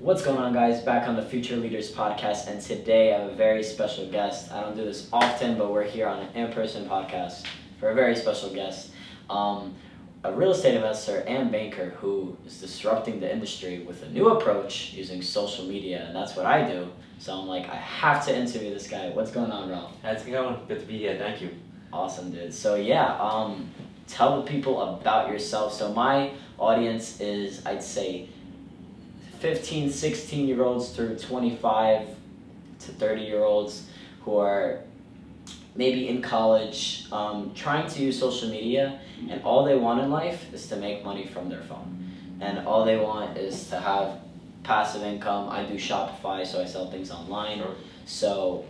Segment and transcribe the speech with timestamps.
[0.00, 0.80] What's going on, guys?
[0.80, 4.52] Back on the Future Leaders podcast, and today I have a very special guest.
[4.52, 7.44] I don't do this often, but we're here on an in person podcast
[7.80, 8.90] for a very special guest.
[9.28, 9.74] Um,
[10.22, 14.92] a real estate investor and banker who is disrupting the industry with a new approach
[14.92, 16.92] using social media, and that's what I do.
[17.18, 19.10] So I'm like, I have to interview this guy.
[19.10, 19.94] What's going on, Ralph?
[20.04, 20.60] How's it going?
[20.68, 21.18] Good to be here.
[21.18, 21.50] Thank you.
[21.92, 22.54] Awesome, dude.
[22.54, 23.68] So yeah, um,
[24.06, 25.72] tell the people about yourself.
[25.74, 28.28] So my audience is, I'd say,
[29.40, 32.08] 15, 16 year olds through 25
[32.80, 33.86] to 30 year olds
[34.22, 34.80] who are
[35.74, 40.52] maybe in college, um, trying to use social media, and all they want in life
[40.52, 41.94] is to make money from their phone.
[42.40, 44.18] And all they want is to have
[44.64, 45.48] passive income.
[45.48, 47.58] I do Shopify, so I sell things online.
[47.58, 47.74] Sure.
[48.06, 48.64] So,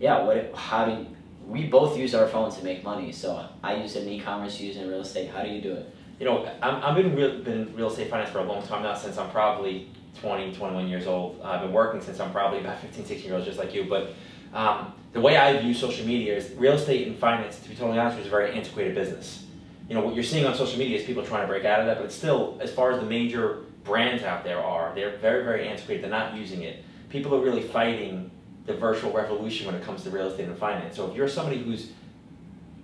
[0.00, 0.52] yeah, what?
[0.54, 1.06] How do you,
[1.46, 3.12] we both use our phone to make money?
[3.12, 5.30] So I use it in e-commerce, you use it in real estate.
[5.30, 5.94] How do you do it?
[6.18, 8.82] You know, I'm, I've been real, been in real estate finance for a long time
[8.82, 11.40] now, since I'm probably 20, 21 years old.
[11.42, 13.84] Uh, I've been working since I'm probably about 15, 16 years old, just like you.
[13.84, 14.14] But
[14.52, 17.98] um, the way I view social media is real estate and finance, to be totally
[17.98, 19.44] honest, is a very antiquated business.
[19.88, 21.86] You know, what you're seeing on social media is people trying to break out of
[21.86, 25.68] that, but still, as far as the major brands out there are, they're very, very
[25.68, 26.02] antiquated.
[26.02, 26.84] They're not using it.
[27.08, 28.30] People are really fighting
[28.66, 30.96] the virtual revolution when it comes to real estate and finance.
[30.96, 31.92] So if you're somebody who's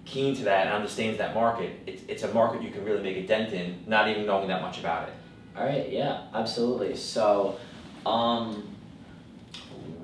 [0.04, 3.16] keen to that and understands that market, it's, it's a market you can really make
[3.16, 5.14] a dent in, not even knowing that much about it.
[5.56, 6.96] All right, yeah, absolutely.
[6.96, 7.58] So,
[8.06, 8.74] um,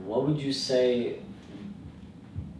[0.04, 1.20] what would you say?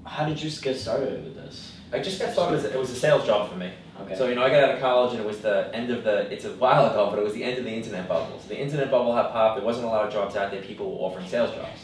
[0.05, 1.72] How did you get started with this?
[1.92, 3.70] I just got started as a, it was a sales job for me.
[4.00, 4.16] Okay.
[4.16, 6.33] So you know, I got out of college and it was the end of the.
[6.33, 8.39] It's a while ago, but it was the end of the internet bubble.
[8.41, 9.56] So the internet bubble had popped.
[9.56, 10.62] There wasn't a lot of jobs out there.
[10.62, 11.81] People were offering sales jobs.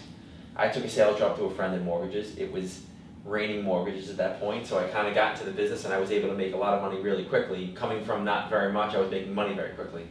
[0.57, 2.39] I took a sales job to a friend in mortgages.
[2.39, 2.83] It was
[3.25, 5.99] raining mortgages at that point, so I kind of got into the business and I
[5.99, 7.73] was able to make a lot of money really quickly.
[7.75, 10.07] Coming from not very much, I was making money very quickly.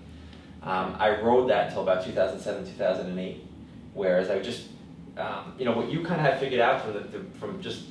[0.64, 3.44] Um, I rode that until about 2007, 2008.
[3.94, 4.68] Whereas I just,
[5.18, 7.84] um, you know, what you kind of have figured out from the, the, from just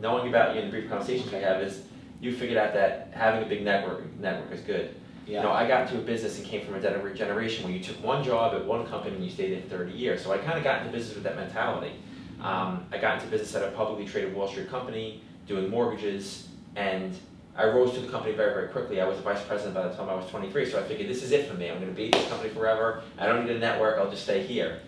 [0.00, 1.82] knowing about you and the brief conversations we have is
[2.20, 4.94] you figured out that having a big network network is good.
[5.26, 5.38] yeah.
[5.38, 7.82] You know, I got into a business and came from a gener- generation where you
[7.82, 10.22] took one job at one company and you stayed there 30 years.
[10.22, 11.92] So I kind of got into business with that mentality.
[12.40, 17.16] Um, I got into business at a publicly traded Wall Street company doing mortgages, and
[17.56, 19.00] I rose to the company very, very quickly.
[19.00, 21.32] I was vice president by the time I was 23, so I figured this is
[21.32, 21.70] it for me.
[21.70, 23.02] I'm going to be at this company forever.
[23.18, 23.98] I don't need a network.
[23.98, 24.80] I'll just stay here.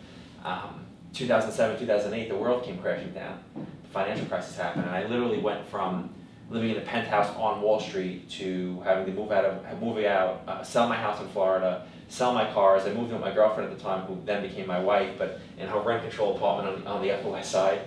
[0.45, 3.43] Um, 2007, 2008, the world came crashing down.
[3.55, 6.11] The financial crisis happened, and I literally went from
[6.51, 10.43] living in a penthouse on Wall Street to having to move out of moving out,
[10.47, 12.85] uh, sell my house in Florida, sell my cars.
[12.85, 15.41] I moved in with my girlfriend at the time, who then became my wife, but
[15.59, 17.81] in her rent control apartment on, on the Upper West Side,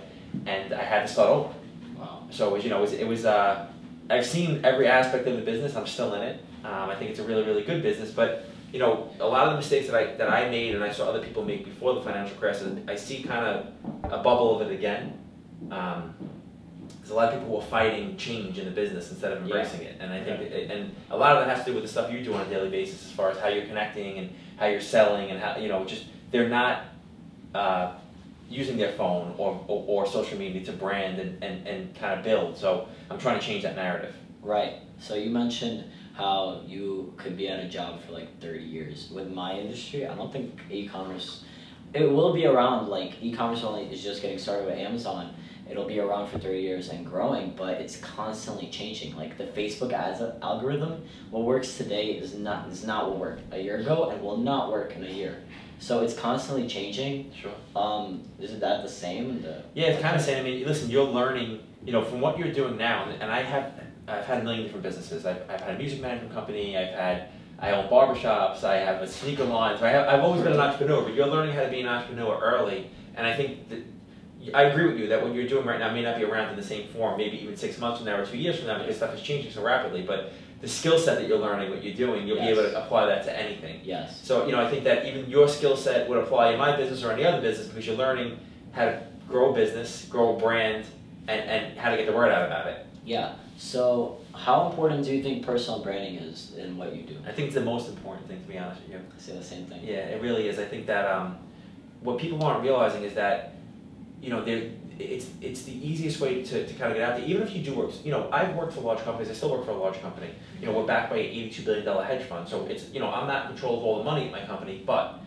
[0.46, 1.54] and I had to start over.
[1.96, 2.26] wow.
[2.30, 3.66] So it was, you know, it was, it was uh,
[4.10, 5.76] I've seen every aspect of the business.
[5.76, 6.44] I'm still in it.
[6.64, 8.10] Um, I think it's a really, really good business.
[8.10, 10.90] But you know, a lot of the mistakes that I that I made and I
[10.92, 13.66] saw other people make before the financial crisis, I see kind of
[14.12, 15.18] a bubble of it again.
[15.70, 16.14] Um,
[16.98, 19.56] there's a lot of people who are fighting change in the business instead of Yeah.
[19.56, 21.82] embracing it, and I think, it, and a lot of that has to do with
[21.84, 24.30] the stuff you do on a daily basis, as far as how you're connecting and
[24.56, 26.84] how you're selling and how you know, just they're not
[27.54, 27.92] uh,
[28.52, 32.24] using their phone or, or, or social media to brand and, and, and kind of
[32.24, 32.56] build.
[32.56, 34.14] So I'm trying to change that narrative.
[34.42, 34.80] Right.
[34.98, 39.10] So you mentioned how you could be at a job for like 30 years.
[39.10, 41.44] With my industry, I don't think e-commerce
[41.94, 45.34] it will be around like e-commerce only is just getting started with Amazon.
[45.68, 49.16] It'll be around for 30 years and growing, but it's constantly changing.
[49.16, 53.58] Like the Facebook ads algorithm, what works today is not is not what worked a
[53.58, 55.42] year ago and will not work in a year.
[55.82, 57.32] So it's constantly changing.
[57.34, 57.50] Sure.
[57.74, 59.42] Um, isn't that the same?
[59.42, 60.38] The Yeah, it's kind of saying.
[60.38, 61.60] I mean, listen, you're learning.
[61.84, 63.72] You know, from what you're doing now, and I have,
[64.06, 65.26] I've had a million different businesses.
[65.26, 66.78] I've, I've had a music management company.
[66.78, 68.62] I've had, I own barbershops.
[68.62, 69.76] I have a sneaker line.
[69.76, 71.02] So I have, I've always been an entrepreneur.
[71.02, 73.82] But you're learning how to be an entrepreneur early, and I think that.
[74.54, 76.56] I agree with you that what you're doing right now may not be around in
[76.56, 78.96] the same form, maybe even six months from now or two years from now, because
[78.96, 80.02] stuff is changing so rapidly.
[80.02, 80.32] But
[80.62, 82.46] the skill set that you're learning, what you're doing, you'll Yes.
[82.54, 83.80] be able to apply that to anything.
[83.82, 84.20] yes.
[84.22, 87.02] So, you know, I think that even your skill set would apply in my business
[87.02, 88.38] or any other business because you're learning
[88.70, 90.84] how to grow a business, grow a brand,
[91.26, 92.86] and, and how to get the word out about it.
[93.04, 93.34] Yeah.
[93.58, 97.16] So how important do you think personal branding is in what you do?
[97.26, 98.98] I think it's the most important thing, to be honest with you.
[98.98, 99.80] I say the same thing.
[99.82, 100.60] Yeah, it really is.
[100.60, 101.38] I think that um,
[102.02, 103.54] what people aren't realizing is that,
[104.20, 107.26] you know, they're, it's it's the easiest way to, to kind of get out there.
[107.26, 109.30] Even if you do work, you know, I've worked for large companies.
[109.30, 110.30] I still work for a large company.
[110.60, 112.48] You know, we're backed by an eighty-two billion dollar hedge fund.
[112.48, 114.82] So it's you know, I'm not in control of all the money at my company.
[114.84, 115.20] But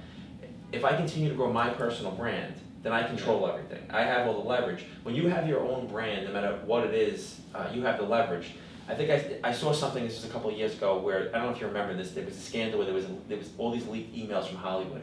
[0.71, 3.83] if I continue to grow my personal brand, then I control everything.
[3.89, 4.85] I have all the leverage.
[5.03, 8.05] When you have your own brand, no matter what it is, uh, you have the
[8.05, 8.55] leverage.
[8.87, 11.39] I think I, I saw something this was a couple of years ago where I
[11.39, 12.11] don't know if you remember this.
[12.11, 14.57] There was a scandal where there was a, there was all these leaked emails from
[14.57, 15.01] Hollywood.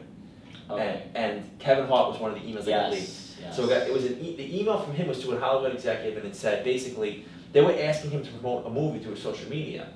[0.69, 1.03] Okay.
[1.13, 3.09] And, and Kevin Hart was one of the emails that leaked.
[3.55, 5.73] So it, got, it was an e- the email from him was to a Hollywood
[5.73, 9.21] executive, and it said basically they were asking him to promote a movie through his
[9.23, 9.87] social media.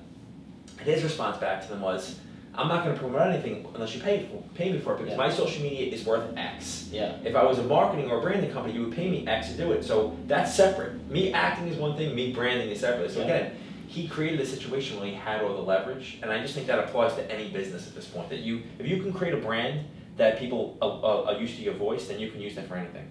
[0.78, 2.18] And his response back to them was,
[2.54, 5.12] "I'm not going to promote anything unless you pay for, pay me for it because
[5.12, 5.16] Yeah.
[5.16, 6.88] my social media is worth X.
[6.92, 7.16] Yeah.
[7.24, 9.56] If I was a marketing or a branding company, you would pay me X to
[9.56, 9.84] do it.
[9.84, 11.10] So that's separate.
[11.10, 12.14] Me acting is one thing.
[12.14, 13.10] Me branding is separate.
[13.10, 13.24] So Yeah.
[13.26, 13.52] again."
[13.90, 16.78] He created a situation where he had all the leverage, and I just think that
[16.78, 18.28] applies to any business at this point.
[18.28, 19.80] That you, if you can create a brand
[20.18, 23.08] that people are, are used to your voice, then you can use that for anything.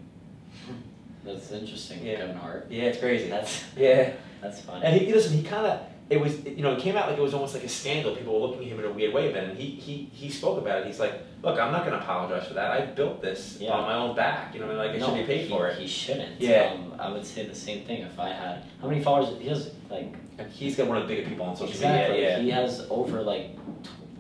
[1.24, 2.06] That's interesting.
[2.06, 2.18] Yeah.
[2.18, 2.68] Kevin Hart.
[2.70, 3.30] Yeah, it's crazy.
[3.30, 4.86] That's Yeah, that's funny.
[4.86, 5.38] and he listen.
[5.38, 7.64] He kind of it was you know it came out like it was almost like
[7.66, 8.16] a scandal.
[8.16, 10.58] People were looking at him in a weird way, but and he he he spoke
[10.58, 10.88] about it.
[10.88, 12.72] He's like, look, I'm not going to apologize for that.
[12.72, 13.72] I built this Yeah.
[13.72, 14.54] on my own back.
[14.54, 15.02] You know, what I mean?
[15.02, 15.78] like I should be paid he, for it.
[15.78, 16.40] He shouldn't.
[16.40, 16.72] Yeah.
[16.74, 18.64] Um, I would say the same thing if I had.
[18.82, 19.38] How many followers?
[19.42, 20.16] He has like
[20.52, 22.16] he's got one of the bigger people on social exactly.
[22.18, 22.38] media.
[22.38, 23.58] Yeah, He has over like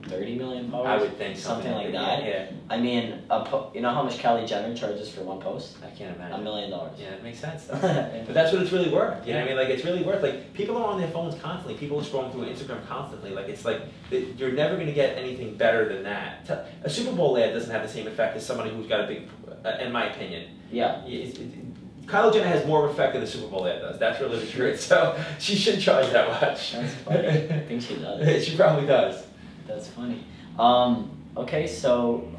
[0.09, 0.88] thirty million followers.
[0.89, 2.24] I would think something, something, like that.
[2.25, 5.77] Yeah, I mean, a po- you know how much Kylie Jenner charges for one post?
[5.83, 6.39] I can't imagine.
[6.39, 7.00] A million dollars.
[7.00, 7.68] Yeah, it makes sense.
[7.71, 9.25] But that's what it's really worth.
[9.25, 9.57] You know what I mean?
[9.57, 10.21] Like it's really worth.
[10.24, 11.75] Like people are on their phones constantly.
[11.75, 13.31] People are scrolling through Instagram constantly.
[13.31, 13.81] Like it's like
[14.12, 16.69] you're never going to get anything better than that.
[16.83, 19.27] A Super Bowl ad doesn't have the same effect as somebody who's got a big,
[19.65, 20.50] uh, in my opinion.
[20.71, 21.04] Yeah.
[21.06, 24.00] It- it- Kylie Jenner has more effect than the Super Bowl ad does.
[24.00, 24.80] That's really the truth.
[24.88, 26.71] So she should charge that much.
[26.71, 27.27] That's funny.
[27.27, 28.45] I think she does.
[28.45, 29.26] she probably does.
[29.68, 30.24] That's funny.
[30.58, 32.30] Um, okay, so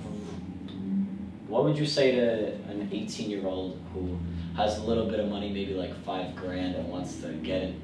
[1.47, 4.19] what would you say to an 18 year old who
[4.57, 7.83] has a little bit of money, maybe like five grand, and wants to get in?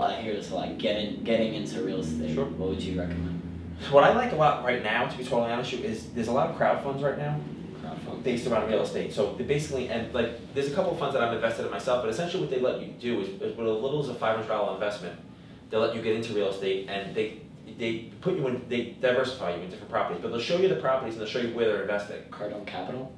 [0.00, 0.78] I hear this a lot.
[0.78, 2.34] Get in, getting into real estate.
[2.34, 2.44] Sure.
[2.44, 3.40] What would you recommend?
[3.90, 6.28] What I like a lot right now, to be totally honest with you, is there's
[6.28, 7.40] a lot of crowd funds right now.
[8.22, 9.12] Based around real estate.
[9.14, 12.10] So basically, and like, there's a couple of funds that I'm invested in myself, but
[12.10, 14.48] essentially what they let you do is, is with a little as a five hundred
[14.48, 15.18] dollar investment,
[15.70, 17.40] they let you get into real estate and they
[17.80, 20.76] they put you in, they diversify you in different properties, but they'll show you the
[20.76, 22.18] properties and they'll show you where they're investing.
[22.30, 23.10] Cardone Capital.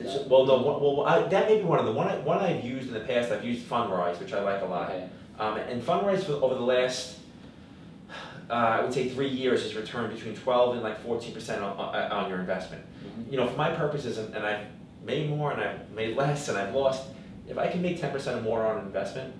[0.00, 2.16] Is that- well, no, one- well, I, that may be one of the one I,
[2.18, 3.30] one I've used in the past.
[3.32, 4.90] I've used Fundrise, which I like a lot.
[4.90, 5.08] Okay.
[5.38, 7.18] Um, and Fundrise for, over the last,
[8.48, 11.76] uh, I would say three years has returned between twelve and like fourteen percent on,
[11.76, 13.30] on, on your investment Mhm.
[13.32, 14.66] you know, for my purposes, and, and I've
[15.04, 17.08] made more and I've made less and I've lost,
[17.48, 19.34] if I can make ten percent or more on an investment,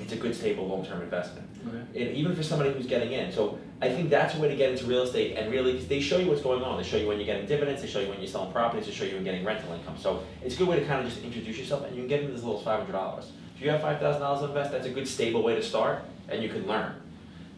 [0.00, 1.46] it's a good, stable, long-term investment.
[1.94, 3.32] And even for somebody who's getting in.
[3.32, 6.18] So I think that's a way to get into real estate and really, they show
[6.18, 6.76] you what's going on.
[6.76, 8.92] They show you when you're getting dividends, they show you when you're selling properties, they
[8.92, 9.96] show you when you're getting rental income.
[9.98, 12.20] So it's a good way to kind of just introduce yourself and you can get
[12.22, 13.32] into as little as five hundred dollars.
[13.56, 16.04] If you have five thousand dollars to invest, that's a good, stable way to start
[16.28, 16.94] and you can learn.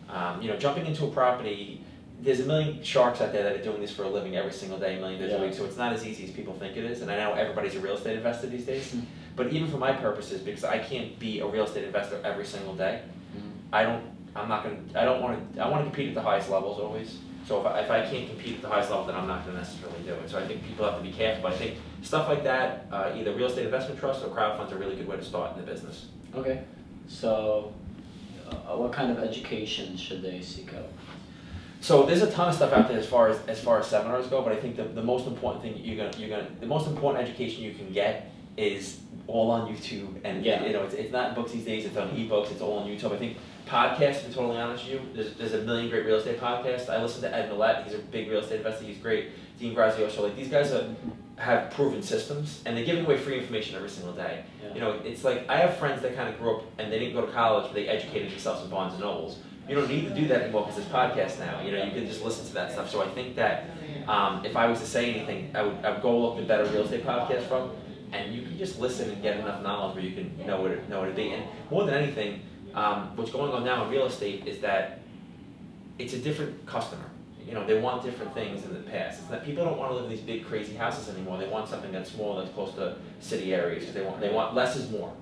[0.09, 1.83] Um, you know, jumping into a property,
[2.21, 4.79] there's a million sharks out there that are doing this for a living every single
[4.79, 5.55] day, a million days a week.
[5.55, 7.03] So it's not as easy as people think it is.
[7.03, 8.93] And I know everybody's a real estate investor these days.
[8.95, 9.03] Mhm.
[9.35, 12.75] But even for my purposes, because I can't be a real estate investor every single
[12.75, 13.03] day.
[13.73, 14.05] I don't.
[14.35, 14.79] I'm not gonna.
[14.95, 15.61] I don't want to.
[15.63, 17.19] I want to compete at the highest levels always.
[17.47, 19.57] So if I, if I can't compete at the highest level, then I'm not going
[19.57, 20.29] to necessarily do it.
[20.29, 21.45] So I think people have to be careful.
[21.45, 24.73] But I think stuff like that, uh, either real estate investment trust or crowd funds,
[24.73, 26.07] are a really good way to start in the business.
[26.35, 26.65] Okay.
[27.07, 27.73] So,
[28.51, 30.89] uh, what kind of education should they seek out?
[31.81, 34.27] So there's a ton of stuff out there as far as as far as seminars
[34.27, 36.89] go, but I think the, the most important thing you're gonna you're gonna the most
[36.89, 38.99] important education you can get is
[39.29, 40.65] all on YouTube, and Yeah.
[40.65, 41.85] you know it's, it's not books these days.
[41.85, 42.51] It's on ebooks.
[42.51, 43.13] It's all on YouTube.
[43.13, 43.37] I think
[43.67, 44.23] podcasts.
[44.23, 46.89] To be totally honest with you, there's there's a million great real estate podcasts.
[46.89, 47.85] I listen to Ed Mylett.
[47.85, 48.85] He's a big real estate investor.
[48.85, 49.31] He's great.
[49.59, 50.19] Dean Graziosi.
[50.23, 50.95] Like these guys are,
[51.37, 54.45] have proven systems, and they're giving away free information every single day.
[54.63, 54.75] Yeah.
[54.75, 57.15] You know, it's like I have friends that kind of grew up and they didn't
[57.15, 59.39] go to college, but they educated themselves in Barnes and Nobles.
[59.69, 61.61] You don't need to do that anymore because there's podcasts now.
[61.61, 62.89] You know, you can just listen to that stuff.
[62.89, 63.65] So I think that
[64.07, 66.65] um, if I was to say anything, I would, I would go look at better
[66.67, 67.73] real estate podcasts from,
[68.13, 70.89] and you can just listen and get enough knowledge where you can know where to,
[70.89, 71.33] know where to be.
[71.33, 72.43] And more than anything,
[72.77, 75.01] um, what's going on now in real estate is that
[75.99, 77.07] it's a different customer.
[77.47, 79.21] You know, they want different things in the past.
[79.21, 81.39] It's that people don't want to live in these big crazy houses anymore.
[81.39, 83.85] They want something that's small, that's close to city areas.
[83.85, 85.13] 'cause they want they want less is more.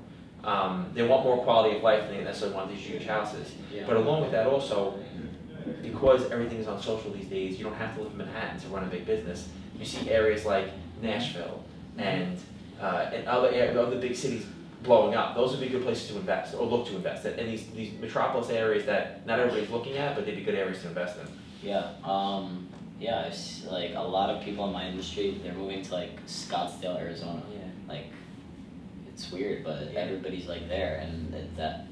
[0.43, 3.55] Um, they want more quality of life than they necessarily want these huge houses.
[3.73, 3.85] Yeah.
[3.87, 4.99] But along with that, also
[5.83, 8.69] because everything is on social these days, you don't have to live in Manhattan to
[8.69, 9.49] run a big business.
[9.79, 10.69] You see areas like
[11.03, 11.63] Nashville
[11.99, 12.39] and
[12.81, 14.47] uh, and other other big cities
[14.85, 15.35] blowing up.
[15.35, 17.39] Those would be good places to invest or look to invest in.
[17.39, 20.81] And these these metropolis areas that not everybody's looking at, but they'd be good areas
[20.83, 21.27] to invest in.
[21.69, 22.69] Yeah, um,
[23.01, 27.01] yeah, it's like a lot of people in my industry, they're moving to like Scottsdale,
[27.01, 27.43] Arizona.
[27.53, 27.61] Yeah.
[27.89, 28.07] Like,
[29.09, 30.01] it's weird, but Yeah.
[30.01, 31.87] everybody's like there, and that, that,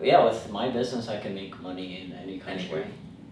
[0.00, 2.86] yeah, with my business, I can make money in any country Anywhere.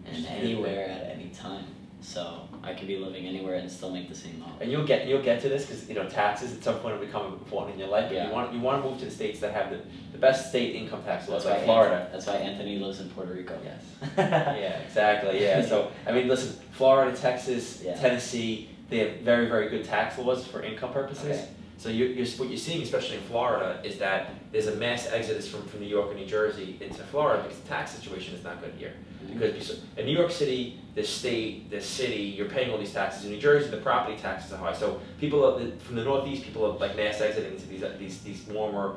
[0.07, 1.65] and Just anywhere at any time.
[2.07, 4.63] So I could be living anywhere and still make the same amount.
[4.63, 7.05] And you'll get you'll get to this because you know taxes at some point will
[7.05, 8.13] become important in your life.
[8.13, 8.29] Yeah.
[8.29, 9.81] you want you want to move to the states that have the,
[10.13, 11.97] the best state income tax laws, like Florida.
[11.97, 13.59] Anthony, that's why Anthony lives in Puerto Rico.
[13.65, 13.83] Yes.
[14.17, 15.43] yeah, exactly.
[15.43, 15.67] Yeah.
[15.67, 17.97] So I mean, listen, Florida, Texas, Yeah.
[17.97, 21.25] Tennessee, they have very very good tax laws for income purposes.
[21.25, 21.49] Okay.
[21.79, 25.47] So you, you're, what you're seeing, especially in Florida, is that there's a mass exodus
[25.47, 28.61] from, from New York and New Jersey into Florida because the tax situation is not
[28.63, 28.95] good here.
[29.25, 29.39] Mm-hmm.
[29.39, 33.27] Because you in New York City, the state, the city, you're paying all these taxes.
[33.27, 34.73] In New Jersey, the property taxes are high.
[34.73, 38.23] So people are, from the Northeast, people are like mass exiting into these uh, these
[38.23, 38.97] these warmer,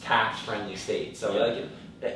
[0.00, 1.18] tax-friendly states.
[1.18, 1.40] So Yeah.
[1.40, 1.64] like,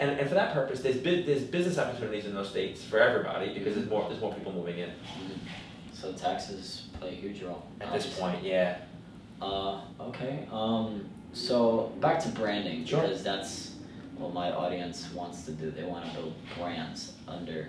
[0.00, 3.74] and, and for that purpose, there's there's business opportunities in those states for everybody because
[3.74, 3.96] there's mm-hmm.
[3.96, 5.48] more there's more people moving in mm-hmm.
[5.92, 7.66] So taxes play a huge role.
[7.80, 8.42] at this point.
[8.42, 8.78] Yeah.
[9.44, 10.48] Uh, okay.
[10.50, 13.02] Um, so back to branding Sure.
[13.02, 13.74] because that's
[14.16, 15.70] what my audience wants to do.
[15.70, 17.68] They want to build brands under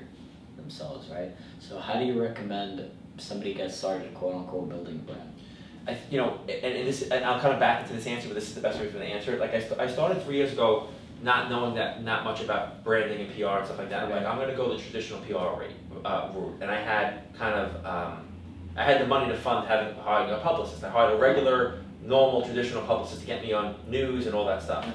[0.55, 1.31] themselves, right?
[1.59, 5.33] So how do you recommend somebody get started, quote unquote, building a brand?
[5.87, 8.35] I, you know, and, and this, and I'll kind of back into this answer, but
[8.35, 9.39] this is the best way for me to answer it.
[9.39, 10.87] Like I, st- I started three years ago,
[11.21, 14.03] not knowing that not much about branding and PR and stuff like that.
[14.03, 17.53] I'm like, I'm gonna go the traditional PR rate, uh, route, and I had kind
[17.55, 18.27] of, um,
[18.75, 20.83] I had the money to fund having hiring a publicist.
[20.83, 24.61] I hired a regular, normal, traditional publicist to get me on news and all that
[24.61, 24.85] stuff.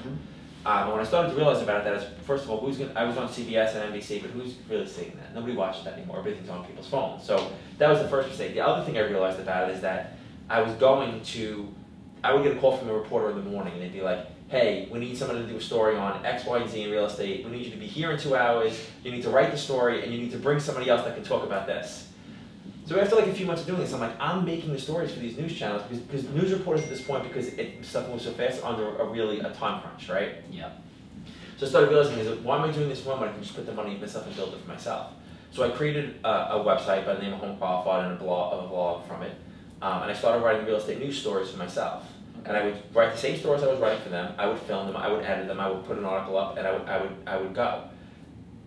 [0.63, 2.93] Um, and when I started to realize about that, is first of all, who's gonna,
[2.95, 5.33] I was on CBS and NBC, but who's really seeing that?
[5.33, 6.19] Nobody watches that anymore.
[6.19, 7.23] Everything's on people's phones.
[7.25, 8.53] So that was the first mistake.
[8.53, 11.73] The other thing I realized about it is that I was going to,
[12.23, 14.27] I would get a call from a reporter in the morning, and they'd be like,
[14.49, 17.05] "Hey, we need someone to do a story on X, Y, and Z in real
[17.05, 17.43] estate.
[17.43, 18.79] We need you to be here in two hours.
[19.03, 21.23] You need to write the story, and you need to bring somebody else that can
[21.23, 22.10] talk about this."
[22.91, 25.13] So after like a few months of doing this, I'm like, I'm making the stories
[25.13, 28.25] for these news channels because, because news reporters at this point, because it, stuff moves
[28.25, 30.43] so fast, are under a really a time crunch, right?
[30.51, 30.71] Yeah.
[31.55, 33.55] So I started realizing is why am I doing this for when I can just
[33.55, 35.13] put the money in myself and build it for myself?
[35.51, 38.61] So I created a, a website by the name of Home Qualified and a blog,
[38.61, 39.35] a blog from it,
[39.81, 42.03] um, and I started writing real estate news stories for myself.
[42.43, 44.33] And I would write the same stories I was writing for them.
[44.37, 44.97] I would film them.
[44.97, 45.61] I would edit them.
[45.61, 47.83] I would put an article up, and I would I would I would go.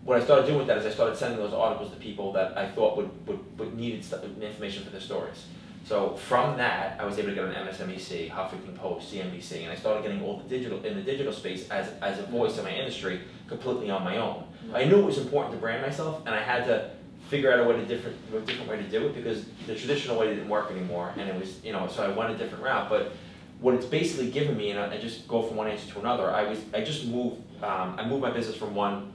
[0.05, 2.57] What I started doing with that is I started sending those articles to people that
[2.59, 4.05] I thought would would, would needed
[4.41, 5.47] information for their stories.
[5.87, 9.75] So from that, I was able to get on MSNBC, Huffington Post, CNBC, and I
[9.75, 12.75] started getting all the digital in the digital space as as a voice in my
[12.75, 14.45] industry, completely on my own.
[14.75, 16.91] I knew it was important to brand myself, and I had to
[17.29, 20.19] figure out a way to different a different way to do it because the traditional
[20.19, 22.91] way didn't work anymore, and it was you know so I went a different route.
[22.91, 23.13] But
[23.61, 26.31] what it's basically given me, and I, I just go from one answer to another.
[26.31, 29.15] I was I just moved um, I moved my business from one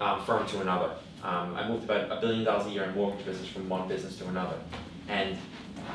[0.00, 0.92] um, firm to another.
[1.22, 4.16] Um, I moved about a billion dollars a year in mortgage business from one business
[4.18, 4.56] to another,
[5.08, 5.36] and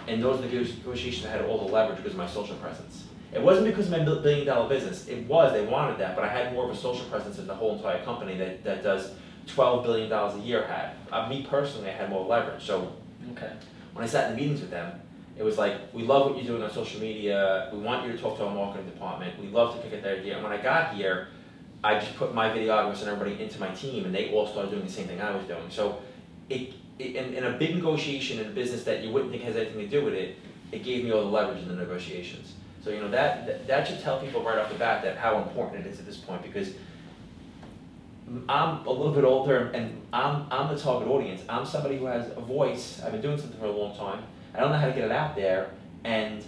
[0.08, 3.06] in those negotiations I had all the leverage because of my social presence.
[3.32, 5.08] It wasn't because of my billion dollar business.
[5.08, 7.56] It was they wanted that, but I had more of a social presence than the
[7.56, 9.12] whole entire company that, that does
[9.48, 10.92] twelve billion dollars a year had.
[11.12, 12.64] Uh, me personally, I had more leverage.
[12.64, 12.94] So
[13.32, 13.52] Okay.
[13.94, 15.00] when I sat in the meetings with them,
[15.38, 17.70] it was like, we love what you're doing on social media.
[17.72, 19.40] We want you to talk to our marketing department.
[19.40, 20.36] We love to pick at their idea.
[20.36, 21.30] And when I got here,
[21.84, 24.86] I just put my videographers and everybody into my team, and they all started doing
[24.86, 25.70] the same thing I was doing.
[25.70, 26.02] So,
[26.50, 29.56] it, it in, in a big negotiation in a business that you wouldn't think has
[29.56, 30.38] anything to do with it,
[30.72, 32.54] it gave me all the leverage in the negotiations.
[32.84, 35.38] So you know that that, that should tell people right off the bat that how
[35.38, 36.74] important it is at this point because
[38.50, 41.42] I'm a little bit older and I'm, I'm the target audience.
[41.48, 43.02] I'm somebody who has a voice.
[43.04, 44.24] I've been doing something for a long time.
[44.54, 45.72] I don't know how to get it out there,
[46.04, 46.44] and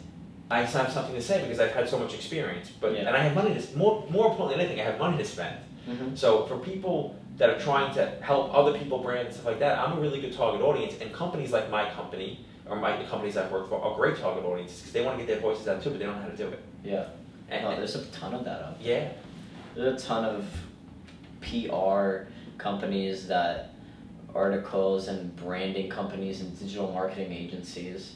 [0.49, 2.69] I have something to say because I've had so much experience.
[2.79, 3.07] But Yeah.
[3.07, 5.55] and I have money to more more importantly than anything, I have money to spend.
[5.89, 6.15] Mm-hmm.
[6.15, 9.77] So for people that are trying to help other people brand and stuff like that,
[9.79, 10.95] I'm a really good target audience.
[11.01, 14.43] And companies like my company or my the companies I've worked for are great target
[14.45, 16.29] audiences because they want to get their voices out too, but they don't know how
[16.29, 16.59] to do it.
[16.83, 17.05] Yeah.
[17.49, 19.01] And, and- there's a ton of that out there.
[19.01, 19.09] yeah,
[19.75, 20.45] There's a ton of
[21.41, 23.71] PR companies that
[24.33, 28.15] articles and branding companies and digital marketing agencies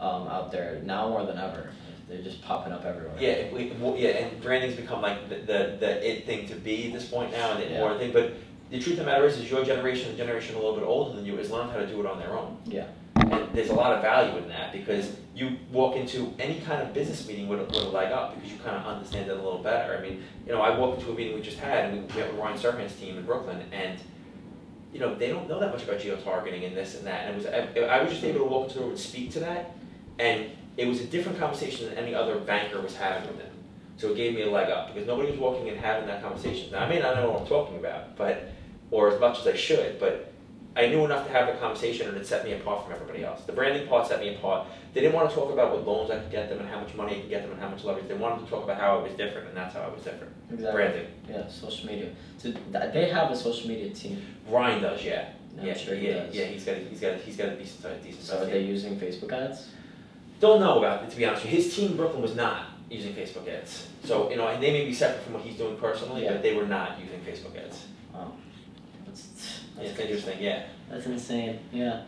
[0.00, 1.70] um, out there now more than ever.
[2.08, 3.14] They're just popping up everywhere.
[3.20, 6.56] Yeah, it- we, well, yeah, and branding's become like the, the, the it thing to
[6.56, 7.78] be at this point now, and the Yeah.
[7.80, 8.12] more thing.
[8.12, 8.32] But
[8.70, 11.14] the truth of the matter is, is your generation, the generation a little bit older
[11.14, 12.56] than you, has learned how to do it on their own.
[12.64, 12.86] Yeah.
[13.16, 16.92] And there's a lot of value in that because you walk into any kind of
[16.94, 19.42] business meeting with a, with a leg up because you kind of understand it a
[19.42, 19.96] little better.
[19.96, 22.32] I mean, you know, I walked into a meeting we just had, and we met
[22.32, 23.98] with Ryan Serhant's team in Brooklyn, and
[24.92, 27.26] you know, they don't know that much about geo targeting and this and that.
[27.26, 29.40] And it was I, I was just able to walk into room and speak to
[29.40, 29.76] that,
[30.20, 33.50] and it was a different conversation than any other banker was having with them.
[33.96, 36.70] So it gave me a leg up because nobody was walking and having that conversation.
[36.70, 38.48] Now I may not know what I'm talking about, but
[38.90, 40.32] or as much as I should, but
[40.76, 43.42] I knew enough to have the conversation and it set me apart from everybody else.
[43.44, 44.68] The branding part set me apart.
[44.94, 46.94] They didn't want to talk about what loans I could get them and how much
[46.94, 48.08] money I could get them and how much leverage.
[48.08, 50.32] They wanted to talk about how I was different, and that's how I was different.
[50.50, 50.72] Exactly.
[50.72, 51.06] Branding.
[51.28, 52.10] Yeah, social media.
[52.38, 54.22] So they have a social media team.
[54.48, 55.30] Ryan does, yeah.
[55.58, 56.34] I'm yeah, sure he yeah, does.
[56.34, 56.44] yeah.
[56.46, 58.24] He's got, a, he's got, he's got a decent, decent.
[58.24, 58.68] So are they team.
[58.68, 59.68] using Facebook ads?
[60.40, 61.44] Don't know about it to be honest.
[61.44, 61.62] with you.
[61.62, 63.86] His team in Brooklyn was not using Facebook ads.
[64.04, 66.32] So you know, and they may be separate from what he's doing personally, Yeah.
[66.32, 67.84] but they were not using Facebook ads.
[68.14, 68.32] Oh,
[69.06, 70.42] that's, that's it's interesting.
[70.42, 70.64] Yeah.
[70.90, 71.60] That's insane.
[71.72, 72.02] Yeah.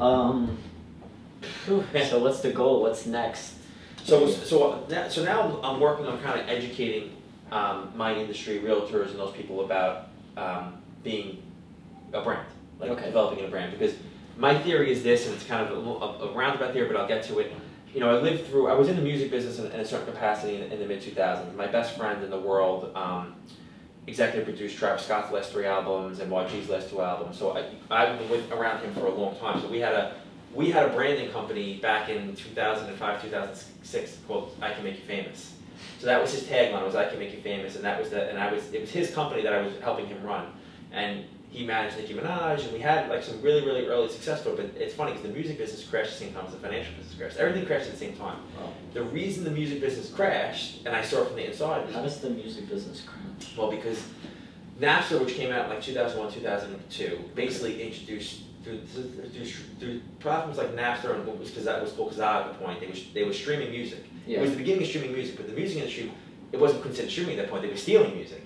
[0.00, 0.58] Um,
[1.66, 2.82] so what's the goal?
[2.82, 3.54] What's next?
[4.02, 7.16] So so that, so now I'm working on kind of educating
[7.52, 11.42] um, my industry, realtors, and those people about um, being
[12.12, 12.46] a brand,
[12.80, 13.04] like Okay.
[13.06, 13.70] developing a brand.
[13.78, 13.94] Because
[14.36, 17.06] my theory is this, and it's kind of a, a, a roundabout theory, but I'll
[17.08, 17.52] get to it.
[17.94, 18.68] You know, I lived through.
[18.68, 21.00] I was in the music business in, in a certain capacity in, in the mid
[21.00, 21.54] 2000s.
[21.54, 22.90] My best friend in the world.
[22.96, 23.36] Um,
[24.06, 28.18] Executive produced Travis Scott's last three albums and YG's last two albums, so I, I've
[28.18, 29.62] been around him for a long time.
[29.62, 30.16] So we had a
[30.52, 35.54] we had a branding company back in 2005, 2006 called I Can Make You Famous.
[35.98, 38.28] So that was his tagline was I Can Make You Famous, and that was the
[38.28, 40.52] and I was it was his company that I was helping him run,
[40.92, 41.24] and
[41.54, 44.56] he managed Nicki Minaj, and we had like some really really early success story.
[44.56, 46.92] But it's funny because the music business crashed at the same time as the financial
[46.94, 47.36] business crashed.
[47.36, 48.38] Everything crashed at the same time.
[48.58, 48.72] Wow.
[48.92, 52.18] The reason the music business crashed, and I saw it from the inside, How does
[52.20, 53.56] the music business crash?
[53.56, 54.02] well, because
[54.80, 59.44] Napster, which came out in like 2001, 2002, basically introduced through, through, through,
[59.78, 62.80] through platforms like Napster and what was because that was called Kazaa at the point.
[62.80, 64.04] They were they were streaming music.
[64.26, 66.10] It was the beginning of streaming music, but the music industry
[66.50, 67.62] it wasn't considered streaming at that point.
[67.62, 68.42] They were stealing music.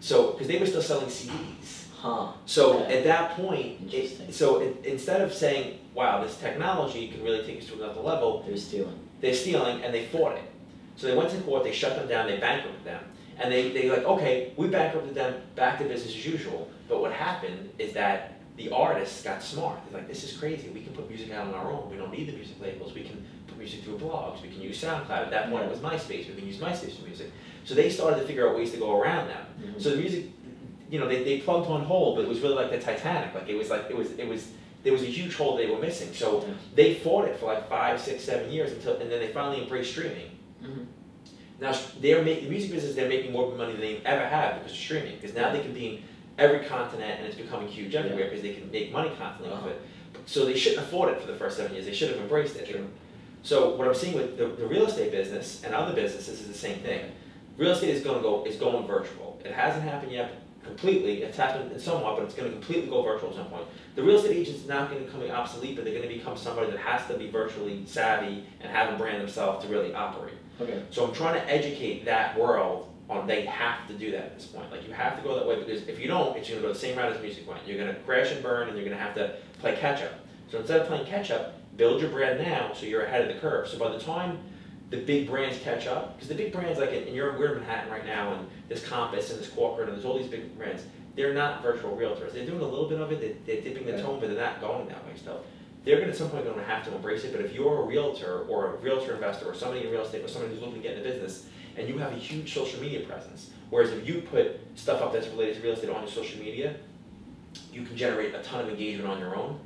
[0.00, 1.75] So because they were still selling CDs.
[1.98, 2.28] Huh.
[2.46, 2.98] So Okay.
[2.98, 7.58] at that point, it, so it, instead of saying, "Wow, this technology can really take
[7.60, 8.98] us to another level," They're stealing.
[9.20, 10.44] they're stealing and they fought it.
[10.96, 13.02] So they went to court, they shut them down, they bankrupted them.
[13.38, 16.68] And they, they like, okay, we bankrupted them, back to business as usual.
[16.88, 19.78] But what happened is that the artists got smart.
[19.90, 20.70] They're like, this is crazy.
[20.70, 21.90] We can put music out on our own.
[21.90, 22.94] We don't need the music labels.
[22.94, 24.40] We can put music through blogs.
[24.40, 25.10] We can use SoundCloud.
[25.10, 26.28] At that point, it was MySpace.
[26.28, 27.30] We can use MySpace for music.
[27.66, 29.44] So they started to figure out ways to go around them.
[29.60, 29.82] Mhm.
[29.82, 30.26] So the music,
[30.90, 33.34] you know, they, they plugged one hole, but it was really like the Titanic.
[33.34, 34.48] Like it was like it was it was
[34.82, 36.12] there was a huge hole they were missing.
[36.12, 36.54] So Yeah.
[36.74, 39.90] they fought it for like five, six, seven years until, and then they finally embraced
[39.90, 40.30] streaming.
[40.62, 40.86] Mhm.
[41.60, 42.94] Now they're making the music business.
[42.94, 45.16] They're making more money than they ever have because of streaming.
[45.16, 46.02] Because now they can be in
[46.38, 49.70] every continent, and it's becoming huge everywhere because they can make money constantly off Uh-huh.
[49.70, 49.80] it.
[50.26, 51.86] So they shouldn't afford it for the first seven years.
[51.86, 52.68] They should have embraced it.
[53.42, 56.54] So what I'm seeing with the, the real estate business and other businesses is the
[56.54, 57.00] same thing.
[57.56, 59.40] Real estate is going to go is going virtual.
[59.44, 60.32] It hasn't happened yet
[60.66, 61.22] completely.
[61.22, 63.66] It's happened somewhat, but it's going to completely go virtual at some point.
[63.94, 66.36] The real estate agent is not going to become obsolete, but they're going to become
[66.36, 70.34] somebody that has to be virtually savvy and have a brand themselves to really operate.
[70.60, 70.82] Okay.
[70.90, 74.46] So I'm trying to educate that world on they have to do that at this
[74.46, 74.70] point.
[74.70, 76.72] Like you have to go that way because if you don't, it's going to go
[76.72, 77.66] the same route as music went.
[77.66, 80.12] You're going to crash and burn, and you're going to have to play catch up.
[80.50, 83.40] So instead of playing catch up, build your brand now so you're ahead of the
[83.40, 83.68] curve.
[83.68, 84.38] So by the time
[84.90, 87.90] the big brands catch up, because the big brands like in you're we're in Manhattan
[87.90, 90.84] right now, and there's Compass and there's Corcoran and there's all these big brands.
[91.16, 92.32] They're not virtual realtors.
[92.34, 93.20] They're doing a little bit of it.
[93.20, 94.02] They're, they're dipping the Right.
[94.02, 95.42] toe, but they're not going that way still.
[95.84, 97.32] They're going to at some point going to have to embrace it.
[97.32, 100.28] But if you're a realtor or a realtor investor or somebody in real estate or
[100.28, 101.46] somebody who's looking to get in the business,
[101.76, 105.28] and you have a huge social media presence, whereas if you put stuff up that's
[105.28, 106.76] related to real estate on your social media,
[107.72, 109.58] you can generate a ton of engagement on your own.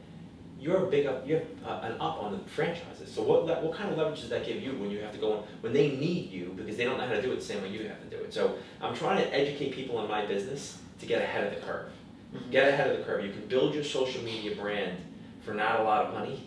[0.61, 3.11] You're a big up, you're uh, an up on the franchises.
[3.11, 5.39] So what what kind of leverage does that give you when you have to go
[5.39, 7.63] in, when they need you because they don't know how to do it the same
[7.63, 8.33] way you have to do it.
[8.35, 11.91] So I'm trying to educate people in my business to get ahead of the curve.
[12.35, 12.51] Mhm.
[12.51, 13.25] Get ahead of the curve.
[13.25, 14.99] You can build your social media brand
[15.41, 16.39] for not a lot of money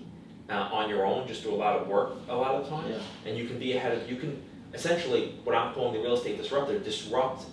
[0.50, 3.00] uh, on your own, just do a lot of work a lot of time, Yeah.
[3.26, 4.10] and you can be ahead of.
[4.10, 4.42] You can
[4.76, 7.46] essentially what I'm calling the real estate disruptor disrupt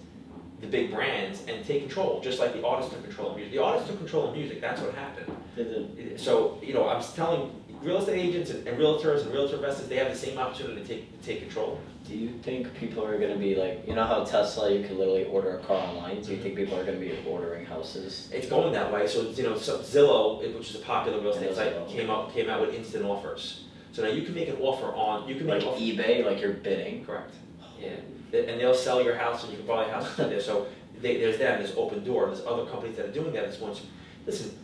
[0.60, 3.52] the big brands and take control, just like the artists took control of music.
[3.52, 4.60] The artists took control of music.
[4.60, 5.34] That's what happened.
[5.56, 6.20] They did.
[6.20, 7.50] So you know, I'm telling
[7.82, 10.86] real estate agents and, and realtors and realtor investors, they have the same opportunity to
[10.86, 11.80] take to take control.
[12.06, 15.24] Do you think people are gonna be like, you know how Tesla, you can literally
[15.24, 16.20] order a car online?
[16.22, 16.42] Do you mm-hmm.
[16.42, 18.28] think people are gonna be ordering houses?
[18.32, 19.06] It's going that way.
[19.06, 22.50] So you know, so Zillow, which is a popular real estate site, came out came
[22.50, 23.64] out with instant offers.
[23.92, 25.80] So now you can make an offer on you can Like make an offer.
[25.80, 27.04] eBay, like you're bidding.
[27.04, 27.34] Correct.
[27.80, 27.90] Yeah.
[28.32, 30.40] And they'll sell your house and you can buy a house there.
[30.40, 30.66] So
[31.00, 33.44] they, there's them, there's Opendoor, there's other companies that are doing that.
[33.44, 33.82] It's once,
[34.26, 34.56] listen,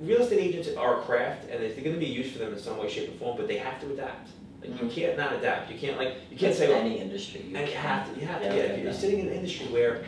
[0.00, 2.78] real estate agents are a craft and they're gonna be used for them in some
[2.78, 4.28] way, shape or form, but they have to adapt.
[4.60, 4.90] Like you Mhm.
[4.92, 5.70] can't not adapt.
[5.70, 7.42] You can't like, you can't say, well, any industry.
[7.48, 8.20] You and you have to.
[8.20, 8.46] You have to.
[8.48, 8.62] Yeah, yeah.
[8.62, 10.04] If you're sitting in an industry where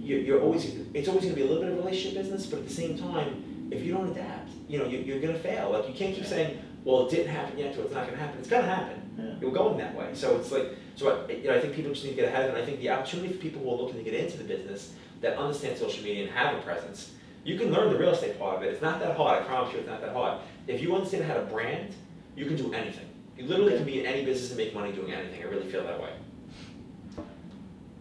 [0.00, 2.58] you're, you're always, it's always gonna be a little bit of a relationship business, but
[2.60, 5.70] at the same time, if you don't adapt, you know, you, you're gonna fail.
[5.70, 6.30] Like you can't keep Yeah.
[6.30, 8.38] saying, well, it didn't happen yet, so it's not gonna happen.
[8.38, 8.98] It's gonna happen.
[9.18, 9.34] Yeah.
[9.40, 10.08] You're going that way.
[10.14, 12.42] So it's like, so I, you know, I think people just need to get ahead
[12.48, 12.54] of it.
[12.58, 14.92] And I think the opportunity for people who are looking to get into the business
[15.20, 17.12] that understand social media and have a presence,
[17.44, 18.72] you can learn the real estate part of it.
[18.72, 19.42] It's not that hard.
[19.42, 20.40] I promise you, it's not that hard.
[20.66, 21.94] If you understand how to brand,
[22.36, 23.06] you can do anything.
[23.36, 25.42] You literally can be in any business and make money doing anything.
[25.42, 26.10] I really feel that way.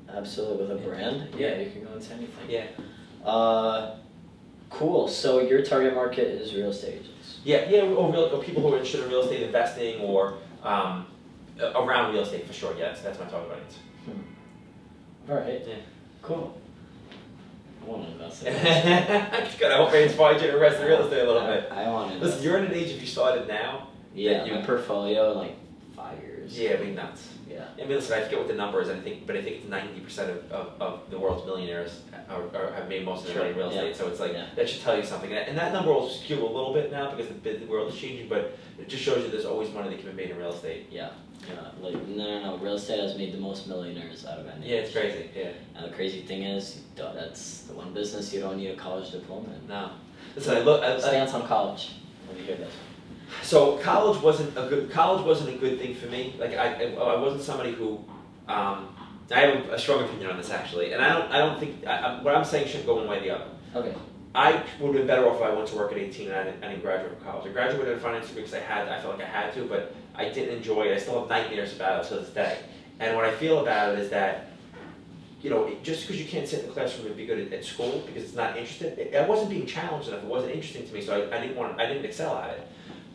[0.09, 2.49] Absolutely, with a brand, yeah, you can go into anything.
[2.49, 2.65] Yeah.
[3.25, 3.95] Uh,
[4.71, 5.07] cool.
[5.07, 7.39] So your target market is real estate agents.
[7.43, 11.05] Yeah, yeah, or, real, or people who are interested in real estate investing or um,
[11.75, 12.73] around real estate for sure.
[12.77, 13.77] Yeah, that's, that's my target audience.
[15.29, 15.61] All right.
[15.67, 15.75] Yeah.
[16.21, 16.57] Cool.
[17.81, 18.53] I want to invest in
[19.59, 19.71] Good.
[19.71, 21.67] I hope I inspired you to invest in real estate a little bit.
[21.71, 22.19] I, I want to.
[22.19, 25.55] Listen, you're in an age if you started now, Yeah, you- my portfolio like
[26.51, 27.29] Yeah, I mean nuts.
[27.49, 27.65] Yeah.
[27.75, 29.67] I mean, listen, I forget what the number is, I think, but I think it's
[29.67, 33.37] ninety percent of, of, of the world's millionaires are, are, have made most of their
[33.39, 33.95] money in real estate.
[33.95, 34.47] So it's like Yeah.
[34.55, 37.27] that should tell you something, and that number will skew a little bit now because
[37.43, 38.29] the, the world is changing.
[38.29, 40.87] But it just shows you there's always money that can be made in real estate.
[40.91, 41.09] Yeah.
[41.49, 41.55] Yeah.
[41.81, 42.57] Like no, no, no.
[42.59, 44.69] Real estate has made the most millionaires out of any.
[44.69, 45.29] Yeah, it's crazy.
[45.35, 45.49] Yeah.
[45.75, 49.49] And the crazy thing is, that's the one business you don't need a college diploma
[49.55, 49.67] in.
[49.67, 49.91] No.
[50.35, 50.83] Listen, I look.
[50.83, 51.89] I, I, Stance on college.
[52.27, 52.71] When you hear this.
[53.43, 56.35] So college wasn't a good college wasn't a good thing for me.
[56.39, 58.03] Like I, I wasn't somebody who.
[58.47, 58.95] Um,
[59.33, 61.31] I have a strong opinion on this actually, and I don't.
[61.31, 63.45] I don't think I, I, what I'm saying should go one way or the other.
[63.75, 63.95] Okay.
[64.33, 66.43] I would have been better off if I went to work at 18 and I
[66.45, 67.47] didn't, I didn't graduate from college.
[67.47, 68.87] I graduated in finance because I had.
[68.87, 70.93] I felt like I had to, but I didn't enjoy it.
[70.95, 72.57] I still have nightmares about it to this day.
[72.99, 74.47] And what I feel about it is that.
[75.41, 77.51] You know, it- just because you can't sit in the classroom and be good at,
[77.51, 80.21] at school because it's not interesting, it, I wasn't being challenged enough.
[80.21, 81.79] It wasn't interesting to me, so I, I didn't want.
[81.79, 82.67] I didn't excel at it.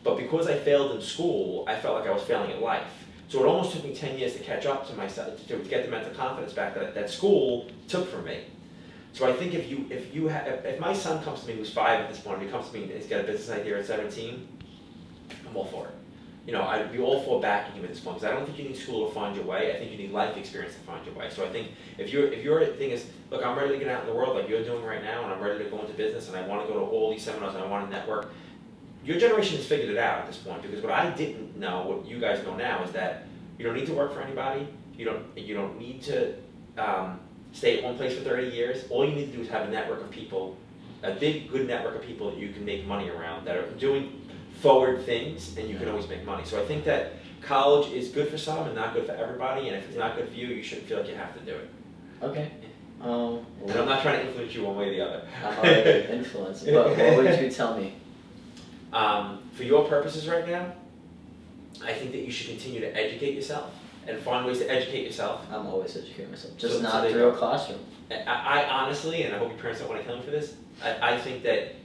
[0.03, 2.87] But because I failed in school, I felt like I was failing at life.
[3.29, 5.85] So it almost took me 10 years to catch up to myself, to, to get
[5.85, 8.45] the mental confidence back that, that school took from me.
[9.11, 11.73] So I think if you, if you ha- if, my son comes to me who's
[11.73, 13.85] five at this point, he comes to me and he's got a business idea at
[13.85, 14.47] 17,
[15.49, 15.93] I'm all for it.
[16.45, 18.57] You know, I'd be all for backing him at this point because I don't think
[18.57, 19.75] you need school to find your way.
[19.75, 21.29] I think you need life experience to find your way.
[21.29, 24.03] So I think if your if your thing is, look, I'm ready to get out
[24.03, 26.29] in the world like you're doing right now, and I'm ready to go into business,
[26.29, 28.31] and I want to go to all these seminars, and I want to network.
[29.07, 32.05] Your generation has figured it out at this point because what I didn't know, what
[32.05, 33.23] you guys know now, is that
[33.57, 34.67] you don't need to work for anybody.
[34.97, 36.33] You don't you don't need to
[36.77, 37.21] um,
[37.53, 38.83] stay at one place for 30 years.
[38.89, 40.57] All you need to do is have a network of people,
[41.03, 44.21] a big good network of people that you can make money around that are doing
[44.59, 46.43] forward things, and you can always make money.
[46.43, 49.69] So I think that college is good for some and not good for everybody.
[49.69, 51.55] And if it's not good for you, you shouldn't feel like you have to do
[51.55, 51.69] it.
[52.21, 52.51] Okay.
[53.01, 53.45] Um.
[53.61, 55.27] And I'm not trying to influence you one way or the other.
[55.45, 56.65] I'm already influenced.
[56.65, 57.93] But what would you tell me?
[58.93, 60.73] Um, for your purposes right now,
[61.83, 63.73] I think that you should continue to educate yourself
[64.07, 65.45] and find ways to educate yourself.
[65.51, 67.79] I'm always educating myself, just So- so not you through a classroom.
[68.09, 70.55] I, I honestly, and I hope your parents don't want to kill me for this,
[70.81, 71.75] I, I think that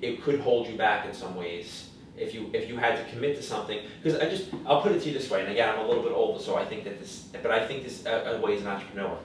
[0.00, 3.34] it- could hold you back in some ways if you if you had to commit
[3.36, 3.80] to something.
[4.00, 6.02] Because I just I'll put it to you this way, and again I'm a little
[6.04, 8.60] bit older, so I think that this, but I think this uh, uh, way as
[8.62, 9.18] an entrepreneur.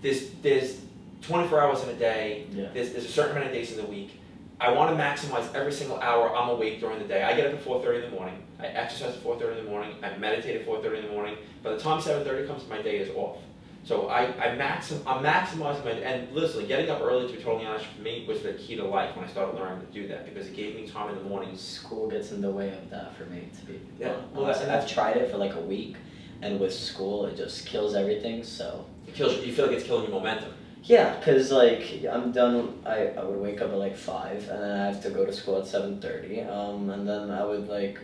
[0.00, 0.80] There's there's
[1.22, 2.46] 24 hours in a day.
[2.52, 2.68] Yeah.
[2.72, 4.18] There's, there's a certain amount of days in the week.
[4.60, 7.22] I want to maximize every single hour I'm awake during the day.
[7.22, 8.42] I get up at 4:30 in the morning.
[8.58, 9.94] I exercise at 4:30 in the morning.
[10.02, 11.36] I meditate at 4:30 in the morning.
[11.62, 13.38] By the time 7:30 comes, my day is off.
[13.82, 17.64] So I, I maxim, I'm maximizing my, and listen, getting up early, to be totally
[17.64, 20.26] honest, for me, was the key to life when I started learning to do that,
[20.26, 21.56] because it gave me time in the morning.
[21.56, 24.70] School gets in the way of that for me, to be Yeah, well, that- and
[24.70, 25.96] I've tried it for like a week,
[26.42, 28.44] and with school, it just kills everything.
[28.44, 30.52] So It kills, you feel like it's killing your momentum.
[30.84, 32.82] Yeah, cause like I'm done.
[32.86, 35.32] I, I would wake up at like five, and then I have to go to
[35.32, 36.40] school at seven thirty.
[36.42, 37.98] Um, and then I would like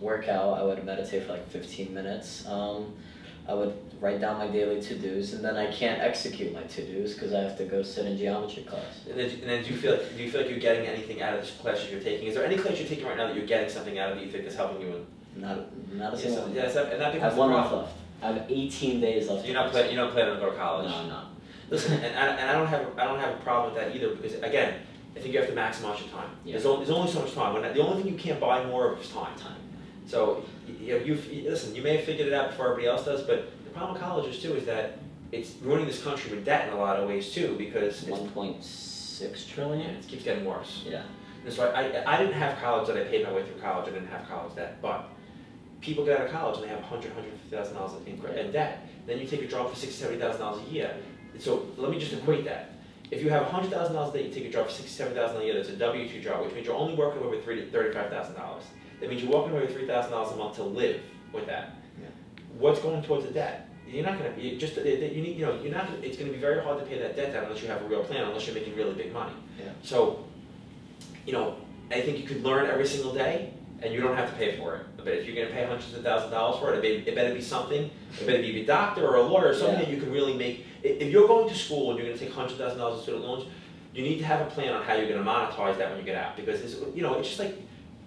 [0.00, 0.58] work out.
[0.58, 2.46] I would meditate for like fifteen minutes.
[2.46, 2.94] Um,
[3.48, 6.82] I would write down my daily to dos, and then I can't execute my to
[6.92, 9.00] dos because I have to go sit in geometry class.
[9.08, 11.22] And then, and then do you feel like, do you feel like you're getting anything
[11.22, 12.28] out of the classes you're taking?
[12.28, 14.24] Is there any class you're taking right now that you're getting something out of that
[14.24, 14.94] you think is helping you
[15.34, 15.40] in?
[15.42, 15.58] Not
[15.94, 16.54] not a Yeah, single so- one.
[16.54, 17.92] yeah, so- and that I becomes have one month left.
[18.22, 19.40] I have 18 days left.
[19.42, 20.88] So you're not you're not planning to go to college?
[20.90, 21.26] No, I'm not.
[21.72, 24.14] Listen, and, and, and I don't have I don't have a problem with that either
[24.14, 24.80] because again,
[25.16, 26.28] I think you have to maximize your time.
[26.44, 26.52] Yeah.
[26.52, 27.54] There's, only, there's only so much time.
[27.54, 29.34] When the only thing you can't buy more of is time.
[29.38, 29.56] Time.
[30.06, 30.44] So
[30.80, 31.74] you know, you you- listen.
[31.74, 34.42] You may have figured it out before everybody else does, but the problem with colleges
[34.42, 34.98] too is that
[35.32, 38.62] it's ruining this country with debt in a lot of ways too because one point
[38.62, 39.80] six trillion.
[39.80, 40.82] yeah, it keeps getting worse.
[40.86, 41.02] Yeah.
[41.44, 43.88] And so I, I, I didn't have college that I paid my way through college.
[43.88, 45.08] I didn't have college debt, but
[45.80, 48.86] people get out of college and they have 100, 150,000 dollars in, cre- in debt.
[49.06, 50.94] Then you take a job for 60, 70,000 dollars a year.
[51.42, 52.70] So let me just equate that.
[53.10, 55.44] If you have 100,000 dollars a day, you take a job for 60, 70,000 a
[55.44, 55.54] year.
[55.54, 58.34] That's a W two job, which means you're only working away with three to 35,000
[58.36, 58.62] dollars.
[59.00, 61.00] That means you're walking away with 3,000 dollars a month to live
[61.32, 61.74] with that.
[62.00, 62.06] Yeah.
[62.58, 63.68] What's going towards the debt?
[63.86, 64.84] You're not going to be just you
[65.22, 65.90] need you know you're not.
[66.02, 67.86] It's going to be very hard to pay that debt down unless you have a
[67.86, 69.34] real plan, unless you're making really big money.
[69.58, 69.72] Yeah.
[69.82, 70.24] So,
[71.26, 71.56] you know,
[71.90, 74.76] I think you could learn every single day, and you don't have to pay for
[74.76, 74.86] it.
[74.96, 77.34] But if you're going to pay hundreds of thousands of dollars for it, it, better
[77.34, 77.90] be something.
[78.20, 79.84] It better be a doctor or a lawyer, or something Yeah.
[79.86, 80.64] that you can really make.
[80.82, 83.24] If you're going to school and you're going to take hundred thousand dollars in student
[83.24, 83.44] loans,
[83.94, 86.04] you need to have a plan on how you're going to monetize that when you
[86.04, 86.36] get out.
[86.36, 87.56] Because it's, you know, it's just like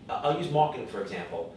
[0.10, 1.56] I'll use marketing for example.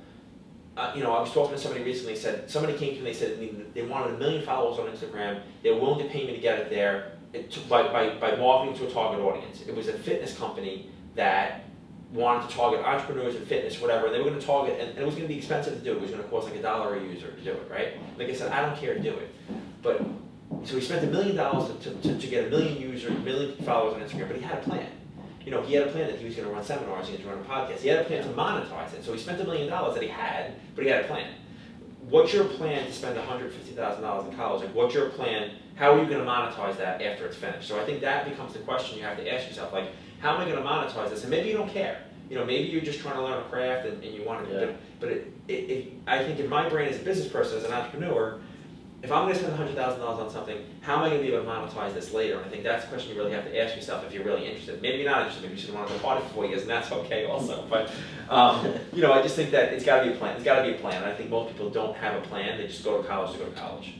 [0.76, 2.14] Uh, you know, I was talking to somebody recently.
[2.14, 3.12] Said somebody came to me.
[3.12, 5.40] They said they- wanted a million followers on Instagram.
[5.62, 8.36] They were willing to pay me to get it there it took, by, by, by
[8.36, 9.62] marketing to a target audience.
[9.66, 11.64] It was a fitness company that
[12.12, 14.06] wanted to target entrepreneurs and fitness, whatever.
[14.06, 15.92] And they were going to target, and, it was going to be expensive to do.
[15.92, 17.94] It was going to cost like a dollar a user to do it, right?
[18.18, 19.34] Like I said, I don't care to do it,
[19.82, 20.00] but
[20.64, 23.54] so he spent a million dollars to, to, to get a million users, a million
[23.64, 24.88] followers on Instagram, but he had a plan.
[25.44, 27.36] you know, he had a plan that he was gonna run seminars, he was gonna
[27.36, 29.68] run a podcast, he had a plan to monetize it, so he spent a million
[29.68, 31.32] dollars that he had, but he had a plan.
[32.08, 35.52] What's your plan to spend hundred fifty thousand dollars in college, like, what's your plan,
[35.74, 37.68] how are you gonna monetize that after it's finished?
[37.68, 39.88] So I think that becomes the question you have to ask yourself, like,
[40.20, 42.80] how am I gonna monetize this, and maybe you don't care, you know, maybe you're
[42.82, 44.66] just trying to learn a craft and, and you want to, Yeah.
[44.66, 47.64] but, but it, it, it, I think in my brain as a business person, as
[47.64, 48.40] an entrepreneur,
[49.00, 51.44] if I'm gonna spend hundred thousand dollars on something, how am I gonna be able
[51.44, 52.36] to monetize this later?
[52.38, 54.44] And I think that's a question you really have to ask yourself if you're really
[54.44, 54.82] interested.
[54.82, 56.70] Maybe you're not interested, maybe you should want to go party for four years, and
[56.70, 57.64] that's okay also.
[57.70, 57.92] But,
[58.28, 60.74] um, you know, I just think that it's gotta be a plan, it's gotta be
[60.76, 61.00] a plan.
[61.02, 63.38] And I think most people don't have a plan, they just go to college to
[63.38, 63.94] go to college.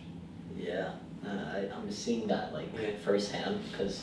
[0.57, 0.91] Yeah,
[1.25, 2.89] uh, I, I'm seeing that like Yeah.
[3.05, 4.03] firsthand because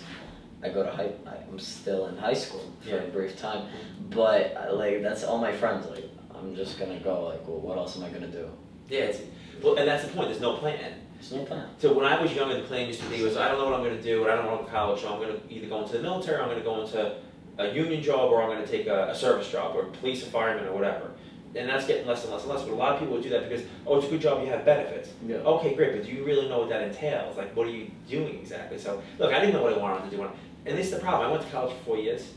[0.66, 1.12] I go to high.
[1.52, 2.96] I'm still in high school for Yeah.
[2.96, 3.68] a brief time,
[4.10, 5.86] but uh, like that's all my friends.
[5.88, 7.28] Like I'm just gonna go.
[7.28, 8.50] Like, well, what else am I gonna do?
[8.90, 9.22] Yeah, it's,
[9.64, 10.94] well, and that's the point, there's no plan.
[11.16, 11.68] There's no plan.
[11.78, 13.74] So when I was younger, the plan used to be was I don't know what
[13.74, 15.36] I'm going to do, and I don't want to go to college, so I'm going
[15.40, 17.16] to either go into the military, or I'm going to go into
[17.58, 20.30] a union job, or I'm going to take a, a service job, or police or
[20.30, 21.12] fireman, or whatever.
[21.56, 22.62] And that's getting less and less and less.
[22.64, 24.50] But a lot of people would do that because oh, it's a good job, you
[24.52, 25.10] have benefits.
[25.26, 25.38] Yeah.
[25.38, 27.38] Okay, great, but do you really know what that entails?
[27.38, 28.78] Like, what are you doing exactly?
[28.78, 30.28] So look, I didn't know what I wanted to do,
[30.66, 31.30] and this is the problem.
[31.30, 32.28] I went to college for four years.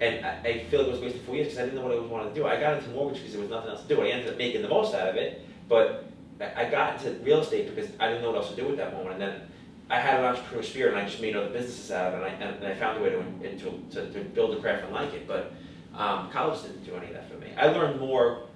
[0.00, 1.96] And I, I feel like it was wasted four years because I didn't know what
[1.96, 2.46] I wanted to do.
[2.46, 4.00] I got into mortgage because there was nothing else to do.
[4.00, 7.74] I ended up making the most out of it, but I got into real estate
[7.74, 9.12] because I didn't know what else to do at that moment.
[9.14, 9.42] And then
[9.90, 12.32] I had an entrepreneur spirit, and I just made other businesses out of it.
[12.32, 14.94] And I, and I found a way to, into, to, to build a craft and
[14.94, 15.28] like it.
[15.28, 15.52] But
[15.94, 17.48] um, college didn't do any of that for me.
[17.58, 18.46] I learned more.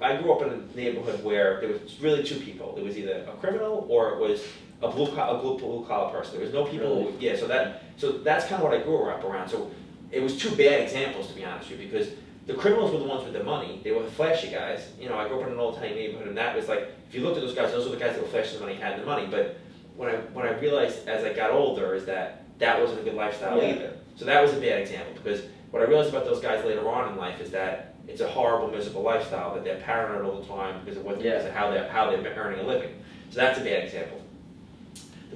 [0.00, 2.74] I grew up in a neighborhood where there was really two people.
[2.78, 4.42] It was either a criminal or it was
[4.84, 6.34] a blue collar, a blue, blue collar person.
[6.36, 7.04] There was no people.
[7.04, 9.48] Who, yeah, so that so that's kind of what I grew up around.
[9.48, 9.70] So
[10.10, 12.08] it was two bad examples to be honest with you because
[12.46, 13.80] the criminals were the ones with the money.
[13.82, 14.88] They were the flashy guys.
[15.00, 17.14] You know, I grew up in an old tiny neighborhood, and that was like, if
[17.14, 19.00] you looked at those guys, those were the guys that were flashing the money, had
[19.00, 19.26] the money.
[19.26, 19.56] But
[19.96, 23.14] when I when I realized as I got older is that that wasn't a good
[23.14, 23.70] lifestyle Yeah.
[23.74, 23.96] either.
[24.16, 27.12] So that was a bad example because what I realized about those guys later on
[27.12, 29.54] in life is that it's a horrible, miserable lifestyle.
[29.54, 31.32] That they're paranoid all the time because of what Yeah.
[31.32, 32.90] because of how they how they're earning a living.
[33.30, 34.20] So that's a bad example.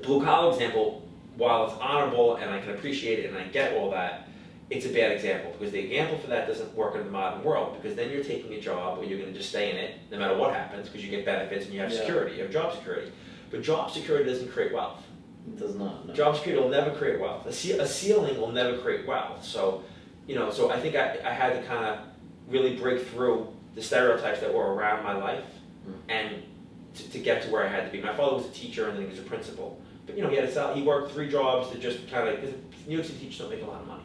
[0.01, 1.07] The blue collar example,
[1.37, 4.29] while it's honorable and I can appreciate it and I get all that,
[4.71, 7.75] it's a bad example because the example for that doesn't work in the modern world
[7.81, 10.19] because then you're taking a job where you're going to just stay in it no
[10.19, 11.99] matter what happens because you get benefits and you have Yeah.
[12.01, 13.11] security, you have job security.
[13.51, 15.03] But job security doesn't create wealth.
[15.47, 16.07] It does not.
[16.07, 16.13] No.
[16.15, 17.47] Job security will never create wealth.
[17.47, 19.43] A, ce- a ceiling will never create wealth.
[19.43, 19.83] So,
[20.27, 21.99] you know, so I think I, I had to kind of
[22.49, 25.45] really break through the stereotypes that were around my life
[25.89, 25.95] Mm.
[26.11, 26.43] and
[26.95, 28.03] to, to get to where I had to be.
[28.05, 29.81] My father was a teacher and then he was a principal.
[30.09, 32.43] But, you know, he had a sal- he worked three jobs to just kind of,
[32.89, 34.03] New York City teachers don't make a lot of money.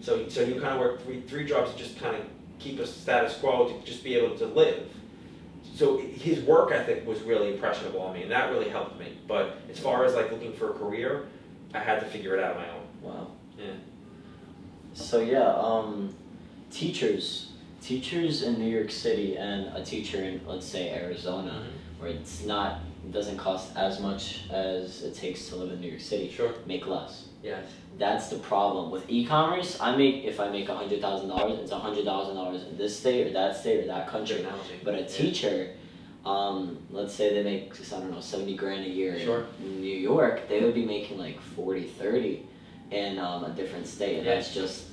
[0.00, 2.22] So, so you kind of work three, three jobs to just kind of
[2.58, 4.88] keep a status quo, to just be able to live.
[5.76, 9.16] So his work ethic was really impressionable on me, and that really helped me.
[9.28, 11.26] But as far as like looking for a career,
[11.74, 12.82] I had to figure it out on my own.
[13.02, 13.26] Wow.
[13.56, 13.72] Yeah.
[14.94, 16.14] So yeah, um,
[16.70, 21.66] teachers, teachers in New York City and a teacher in let's say Arizona,
[21.98, 25.88] where it's not, it doesn't cost as much as it takes to live in New
[25.88, 26.52] York City, Sure.
[26.66, 27.26] make less.
[27.42, 27.64] Yes.
[27.98, 29.78] That's the problem with e-commerce.
[29.80, 32.76] I make if I make a hundred thousand dollars, it's a hundred thousand dollars in
[32.76, 34.36] this state or that state or that country.
[34.38, 34.80] Technology.
[34.84, 35.70] But a teacher,
[36.24, 39.46] um, let's say they make I don't know seventy grand a year Sure.
[39.60, 42.42] in New York, they would be making like 40, 30
[42.90, 44.34] in um, a different state, and Yeah.
[44.34, 44.84] that's just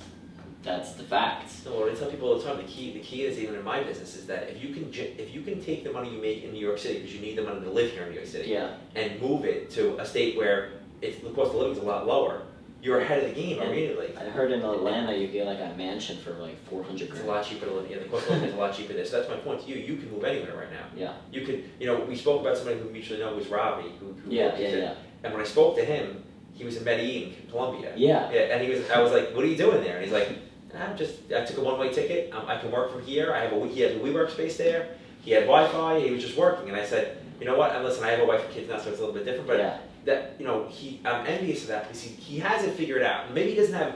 [0.64, 1.64] that's the facts.
[1.64, 3.62] No, what I tell people all the time, the key, the key is even in
[3.64, 6.42] my business is that if you can, if you can take the money you make
[6.44, 8.26] in New York City because you need the money to live here in New York
[8.26, 10.70] City, Yeah, and move it to a state where
[11.02, 12.42] it's, the cost of living is a lot lower,
[12.82, 14.08] you're ahead of the game And- immediately.
[14.16, 17.24] I heard in Atlanta you get like a mansion for like four hundred It's a
[17.24, 17.90] lot cheaper to live.
[17.90, 19.04] Yeah, the cost of living is a lot cheaper there.
[19.06, 19.76] So that's my point to you.
[19.76, 20.86] You can move anywhere right now.
[20.96, 23.92] Yeah, You could, you know, we spoke about somebody who we mutually know was Robbie,
[24.00, 26.22] who, who yeah, yeah, yeah, And when I spoke to him,
[26.52, 27.92] he was in Medellin, Colombia.
[27.96, 28.30] yeah.
[28.30, 28.88] Yeah, and he was.
[28.90, 30.28] I was like, "What are you doing there?" And he's like,
[30.76, 31.14] "I'm just.
[31.34, 32.32] I took a one-way ticket.
[32.34, 33.32] Um, I can work from here.
[33.32, 33.66] I have a.
[33.68, 34.96] He has a WeWork space there.
[35.22, 36.00] He had Wi-Fi.
[36.00, 37.74] He was just working." And I said, "You know what?
[37.74, 39.46] And listen, I have a wife and kids now, so it's a little bit different.
[39.46, 41.00] But yeah, that, you know, he.
[41.04, 43.32] I'm envious of that because he, he has it figured out.
[43.32, 43.94] Maybe he doesn't have.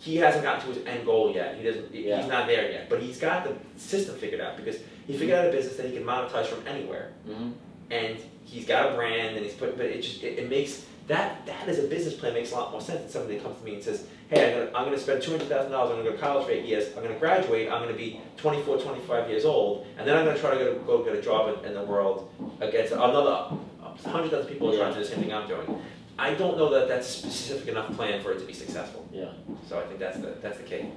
[0.00, 1.56] He hasn't gotten to his end goal yet.
[1.56, 1.92] He doesn't.
[1.94, 2.18] Yeah.
[2.20, 2.88] He's not there yet.
[2.88, 5.92] But he's got the system figured out because he figured out a business that he
[5.92, 7.50] can monetize from anywhere." hmm
[7.90, 11.44] and he's got a brand and he's put but it just it, it makes that
[11.46, 13.64] that as a business plan makes a lot more sense than somebody that comes to
[13.64, 16.46] me and says hey i'm gonna, I'm gonna spend $200000 i'm gonna go to college
[16.46, 20.16] for eight years i'm gonna graduate i'm gonna be 24 25 years old and then
[20.16, 23.56] i'm gonna try to go, go get a job in, in the world against another
[24.02, 25.82] 100000 people trying to do the same thing i'm doing
[26.18, 29.30] i don't know that that's a specific enough plan for it to be successful yeah.
[29.68, 30.90] so i think that's the that's the key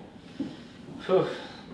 [1.06, 1.28] Whew.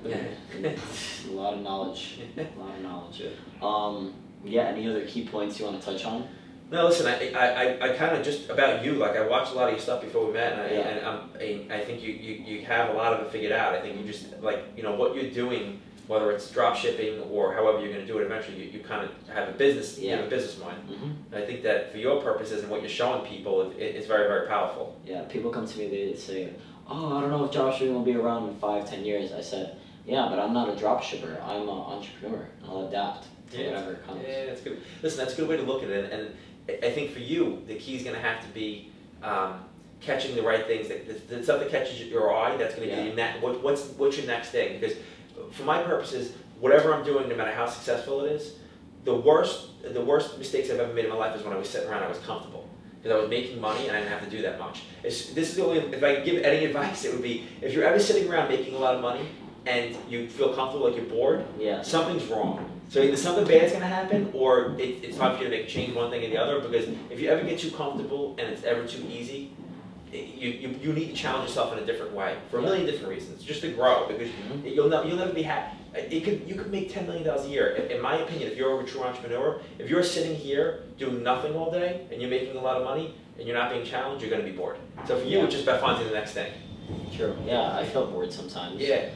[0.05, 2.19] a lot of knowledge.
[2.37, 3.23] A lot of knowledge.
[3.61, 4.63] Um, yeah.
[4.67, 6.27] Any other key points you want to touch on?
[6.69, 8.93] No, listen, I, I, I, I kind of just about you.
[8.93, 10.79] Like I watched a lot of your stuff before we met, and I, Yeah.
[10.89, 13.73] and um, I, I think you, you, you have a lot of it figured out.
[13.73, 17.53] I think you just like you know what you're doing, whether it's drop shipping or
[17.53, 18.23] however you're going to do it.
[18.25, 20.77] Eventually, you, you kind of have a business, you have a business mind.
[20.89, 23.95] hmm And I think that for your purposes and what you're showing people, it, it,
[23.95, 24.99] it's very very powerful.
[25.05, 26.49] Yeah, people come to me, they say,
[26.89, 29.31] oh, I don't know if dropshipping will be around in five, ten years.
[29.31, 31.41] I said, yeah, but I'm not a drop dropshipper.
[31.43, 32.45] I'm an entrepreneur.
[32.67, 34.21] I'll adapt to Yeah, whatever comes.
[34.27, 34.81] Yeah, that's good.
[35.01, 36.11] Listen, that's a good way to look at it.
[36.11, 36.33] And
[36.69, 38.91] I- think for you, the key is going to have to be
[39.23, 39.59] um,
[40.01, 40.87] catching the right things.
[40.89, 42.55] That the, the stuff that catches your eye.
[42.57, 43.01] That's going to Yeah.
[43.01, 43.41] be your next.
[43.41, 44.79] What, what's what's your next thing?
[44.79, 44.97] Because
[45.51, 48.53] for my purposes, whatever I'm doing, no matter how successful it is,
[49.05, 51.69] the worst the worst mistakes I've ever made in my life is when I was
[51.69, 52.03] sitting around.
[52.03, 52.67] I was comfortable
[53.01, 54.81] because I was making money and I didn't have to do that much.
[55.03, 55.79] It's, this is the only.
[55.79, 58.75] If I could give any advice, it would be if you're ever sitting around making
[58.75, 59.27] a lot of money
[59.65, 61.81] and you feel comfortable, like you're bored Yeah.
[61.81, 62.69] something's wrong.
[62.89, 65.93] So either something bad's gonna happen, or it, it's time for you to make change
[65.93, 66.61] one thing or the other.
[66.61, 69.51] Because if you ever get too comfortable and it's ever too easy,
[70.13, 72.85] it, you, you you need to challenge yourself in a different way for a million
[72.85, 74.07] different reasons, just to grow.
[74.07, 74.73] Because Mhm.
[74.73, 75.75] you'll never you'll never be happy.
[75.95, 77.67] It could you could make ten million dollars a year.
[77.75, 81.55] In, in my opinion, if you're a true entrepreneur, if you're sitting here doing nothing
[81.55, 84.31] all day and you're making a lot of money and you're not being challenged, you're
[84.31, 84.77] gonna be bored.
[85.07, 85.43] So for you, Yeah.
[85.43, 86.51] it's just about finding the next thing.
[87.15, 87.35] True.
[87.45, 88.79] Yeah, I feel bored sometimes.
[88.79, 89.09] Yeah,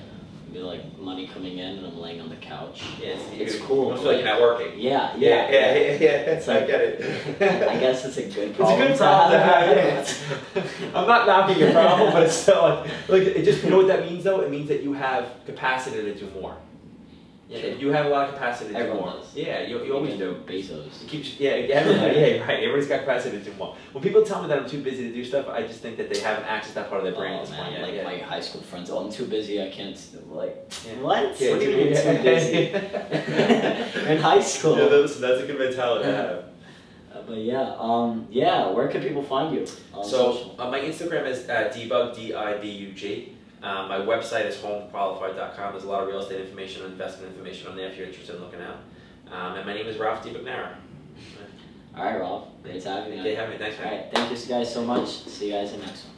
[0.53, 2.83] like money coming in and I'm laying on the couch.
[3.01, 3.15] yeah.
[3.33, 4.77] It's you- cool, feel like you're not working.
[4.79, 5.51] Yeah, Yeah, yeah.
[5.51, 6.31] yeah, yeah, yeah.
[6.33, 7.41] It's I get it.
[7.41, 9.77] I guess it's a good It's a good problem to have.
[10.55, 10.63] yeah.
[10.95, 13.87] I'm not knocking your problem, but it's still like, like it just you know what
[13.87, 14.41] that means though.
[14.41, 16.55] It means that you have capacity to do more.
[17.51, 17.69] Yeah, Sure.
[17.81, 19.19] you have a lot of capacity to do Everyone more.
[19.19, 19.35] does.
[19.35, 20.29] Yeah, you, you always do.
[20.31, 21.03] Even Bezos.
[21.03, 22.59] It keeps yeah, yeah, everybody, yeah, right.
[22.63, 23.75] Everybody's got capacity to do more.
[23.91, 26.07] When people tell me that I'm too busy to do stuff, I just think that
[26.11, 27.81] they haven't accessed that part of their brain at Oh this man, point yet.
[27.83, 28.03] like yeah.
[28.03, 28.89] my high school friends.
[28.89, 29.61] Oh, I'm too busy.
[29.61, 29.97] I can't.
[30.41, 30.55] Like
[30.87, 31.01] Yeah.
[31.01, 31.41] what?
[31.41, 32.17] Yeah, what do you too- mean yeah.
[32.17, 32.61] too busy?
[34.11, 34.77] In high school.
[34.77, 36.37] Yeah, that's, that's a good mentality to have.
[37.13, 38.69] Uh, but yeah, um, yeah.
[38.71, 39.65] Where can people find you?
[39.93, 40.55] On So social?
[40.57, 43.35] uh, my Instagram is uh, dibug d i b u g.
[43.63, 45.73] Um, my website is homequalified.com.
[45.73, 48.35] There's a lot of real estate information and investment information on there if you're interested
[48.35, 48.77] in looking out.
[49.31, 50.75] Um, and my name is Ralph DiBugnara.
[51.95, 52.47] All right, Rob.
[52.63, 53.15] Great to have you.
[53.15, 53.23] man.
[53.23, 53.57] They have me.
[53.57, 55.07] Thanks, All right, thank you guys so much.
[55.09, 56.13] See you guys in the next one.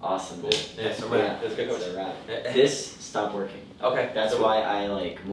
[0.00, 0.40] Awesome.
[0.42, 0.50] Cool.
[0.76, 1.94] Yeah, so Yeah, that's good.
[1.94, 2.14] a wrap.
[2.54, 3.62] This stopped working.
[3.82, 5.24] Okay, That's so- why I like